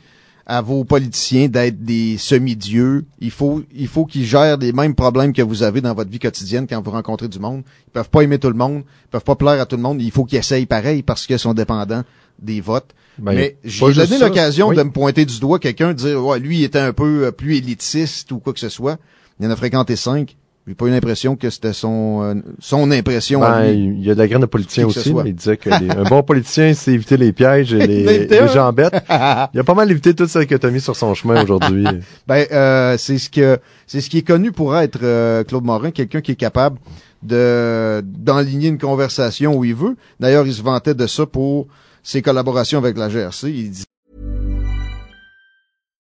[0.46, 3.04] à vos politiciens d'être des semi-dieux.
[3.20, 6.18] Il faut, il faut qu'ils gèrent les mêmes problèmes que vous avez dans votre vie
[6.18, 7.62] quotidienne quand vous rencontrez du monde.
[7.86, 10.00] Ils peuvent pas aimer tout le monde, ils peuvent pas plaire à tout le monde.
[10.02, 12.04] Il faut qu'ils essayent pareil parce qu'ils sont dépendants
[12.40, 12.94] des votes.
[13.18, 16.58] Ben, Mais j'ai donné l'occasion de me pointer du doigt quelqu'un, de dire, ouais, lui,
[16.60, 18.98] il était un peu euh, plus élitiste ou quoi que ce soit.
[19.38, 20.36] Il en a fréquenté cinq.
[20.66, 23.40] J'ai pas eu l'impression que c'était son euh, son impression.
[23.40, 25.12] Ben, il y a de la graine de politicien aussi.
[25.24, 28.94] il disait que un bon politicien, c'est éviter les pièges et les, les gens bêtes.
[29.54, 31.86] Il a pas mal évité tout ça que tu as mis sur son chemin aujourd'hui.
[32.26, 35.90] ben, euh, c'est ce que c'est ce qui est connu pour être euh, Claude Morin,
[35.90, 36.78] quelqu'un qui est capable
[37.22, 39.96] de d'enligner une conversation où il veut.
[40.20, 41.68] D'ailleurs, il se vantait de ça pour
[42.02, 43.50] ses collaborations avec la GRC.
[43.50, 43.84] Il dit